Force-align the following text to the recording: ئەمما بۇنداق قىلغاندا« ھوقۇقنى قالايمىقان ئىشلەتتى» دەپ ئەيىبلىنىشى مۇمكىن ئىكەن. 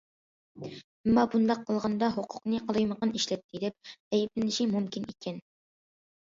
ئەمما 0.67 1.25
بۇنداق 1.33 1.59
قىلغاندا« 1.67 2.09
ھوقۇقنى 2.15 2.61
قالايمىقان 2.71 3.13
ئىشلەتتى» 3.21 3.63
دەپ 3.67 3.91
ئەيىبلىنىشى 4.17 4.69
مۇمكىن 4.73 5.07
ئىكەن. 5.15 5.39